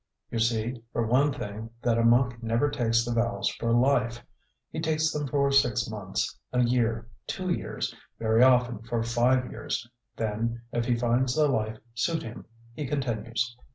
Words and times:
You 0.31 0.39
see, 0.39 0.81
for 0.91 1.05
one 1.05 1.31
thing, 1.31 1.69
that 1.83 1.99
a 1.99 2.03
monk 2.03 2.41
never 2.41 2.71
takes 2.71 3.05
the 3.05 3.13
vows 3.13 3.47
for 3.59 3.71
life. 3.71 4.25
He 4.71 4.79
takes 4.81 5.11
them 5.11 5.27
for 5.27 5.51
six 5.51 5.87
months, 5.87 6.39
a 6.51 6.61
year, 6.63 7.07
two 7.27 7.51
years, 7.51 7.93
very 8.17 8.41
often 8.41 8.79
for 8.81 9.03
five 9.03 9.51
years; 9.51 9.87
then, 10.17 10.63
if 10.71 10.85
he 10.87 10.95
finds 10.95 11.35
the 11.35 11.47
life 11.47 11.77
suit 11.93 12.23
him, 12.23 12.45
he 12.73 12.87
continues. 12.87 13.55